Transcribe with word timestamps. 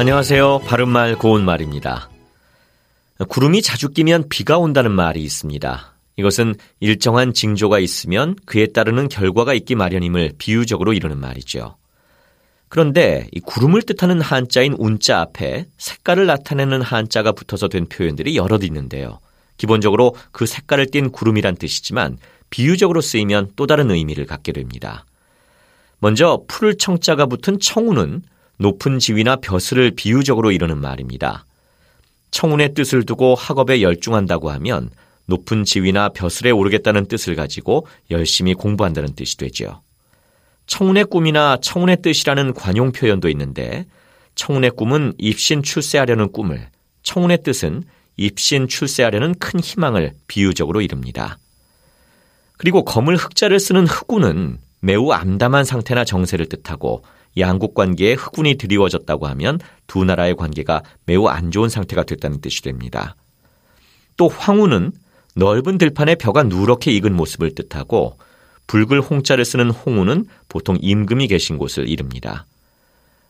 안녕하세요. 0.00 0.60
바른말 0.60 1.16
고운말입니다. 1.16 2.08
구름이 3.28 3.60
자주 3.60 3.90
끼면 3.90 4.30
비가 4.30 4.56
온다는 4.56 4.92
말이 4.92 5.22
있습니다. 5.22 5.92
이것은 6.16 6.54
일정한 6.80 7.34
징조가 7.34 7.80
있으면 7.80 8.34
그에 8.46 8.68
따르는 8.68 9.08
결과가 9.10 9.52
있기 9.52 9.74
마련임을 9.74 10.32
비유적으로 10.38 10.94
이루는 10.94 11.20
말이죠. 11.20 11.76
그런데 12.70 13.28
이 13.32 13.40
구름을 13.40 13.82
뜻하는 13.82 14.22
한자인 14.22 14.74
운자 14.78 15.20
앞에 15.20 15.66
색깔을 15.76 16.24
나타내는 16.24 16.80
한자가 16.80 17.32
붙어서 17.32 17.68
된 17.68 17.84
표현들이 17.84 18.38
여럿 18.38 18.64
있는데요. 18.64 19.18
기본적으로 19.58 20.16
그 20.32 20.46
색깔을 20.46 20.86
띤 20.86 21.10
구름이란 21.10 21.56
뜻이지만 21.56 22.16
비유적으로 22.48 23.02
쓰이면 23.02 23.50
또 23.54 23.66
다른 23.66 23.90
의미를 23.90 24.24
갖게 24.24 24.52
됩니다. 24.52 25.04
먼저 25.98 26.42
푸를 26.48 26.78
청자가 26.78 27.26
붙은 27.26 27.60
청운은 27.60 28.22
높은 28.60 28.98
지위나 28.98 29.36
벼슬을 29.36 29.90
비유적으로 29.92 30.52
이루는 30.52 30.78
말입니다. 30.78 31.46
청운의 32.30 32.74
뜻을 32.74 33.06
두고 33.06 33.34
학업에 33.34 33.80
열중한다고 33.80 34.50
하면 34.50 34.90
높은 35.24 35.64
지위나 35.64 36.10
벼슬에 36.10 36.50
오르겠다는 36.50 37.06
뜻을 37.06 37.36
가지고 37.36 37.86
열심히 38.10 38.52
공부한다는 38.52 39.14
뜻이 39.14 39.38
되죠. 39.38 39.80
청운의 40.66 41.06
꿈이나 41.06 41.56
청운의 41.62 42.02
뜻이라는 42.02 42.52
관용 42.52 42.92
표현도 42.92 43.30
있는데 43.30 43.86
청운의 44.34 44.72
꿈은 44.72 45.14
입신 45.16 45.62
출세하려는 45.62 46.30
꿈을, 46.30 46.68
청운의 47.02 47.42
뜻은 47.42 47.84
입신 48.18 48.68
출세하려는 48.68 49.36
큰 49.38 49.60
희망을 49.60 50.12
비유적으로 50.26 50.82
이릅니다. 50.82 51.38
그리고 52.58 52.84
검을 52.84 53.16
흑자를 53.16 53.58
쓰는 53.58 53.86
흑운은 53.86 54.58
매우 54.82 55.12
암담한 55.12 55.64
상태나 55.64 56.04
정세를 56.04 56.46
뜻하고 56.50 57.02
양국 57.38 57.74
관계에 57.74 58.14
흑운이 58.14 58.56
드리워졌다고 58.56 59.26
하면 59.28 59.60
두 59.86 60.04
나라의 60.04 60.36
관계가 60.36 60.82
매우 61.06 61.26
안 61.26 61.50
좋은 61.50 61.68
상태가 61.68 62.04
됐다는 62.04 62.40
뜻이 62.40 62.62
됩니다. 62.62 63.16
또 64.16 64.28
황운은 64.28 64.92
넓은 65.36 65.78
들판에 65.78 66.16
벼가 66.16 66.42
누렇게 66.42 66.92
익은 66.92 67.14
모습을 67.14 67.54
뜻하고 67.54 68.18
붉을 68.66 69.00
홍자를 69.00 69.44
쓰는 69.44 69.70
홍우는 69.70 70.26
보통 70.48 70.76
임금이 70.80 71.28
계신 71.28 71.58
곳을 71.58 71.88
이릅니다. 71.88 72.46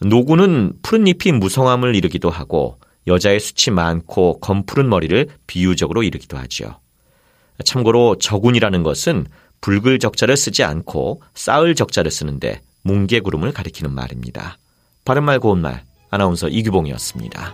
노구는 0.00 0.74
푸른 0.82 1.06
잎이 1.06 1.32
무성함을 1.32 1.94
이르기도 1.94 2.28
하고 2.28 2.78
여자의 3.06 3.40
수치 3.40 3.70
많고 3.70 4.40
검푸른 4.40 4.88
머리를 4.88 5.28
비유적으로 5.46 6.02
이르기도 6.02 6.36
하죠. 6.38 6.80
참고로 7.64 8.18
적운이라는 8.18 8.82
것은 8.82 9.26
붉을 9.60 9.98
적자를 9.98 10.36
쓰지 10.36 10.64
않고 10.64 11.22
쌓을 11.34 11.74
적자를 11.74 12.10
쓰는데 12.10 12.60
뭉게구름을 12.82 13.52
가리키는 13.52 13.92
말입니다. 13.92 14.58
바른말 15.04 15.40
고운말 15.40 15.84
아나운서 16.10 16.48
이규봉이었습니다. 16.48 17.52